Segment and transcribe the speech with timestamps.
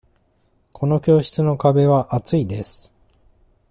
[0.73, 2.91] この教室の壁は厚いです。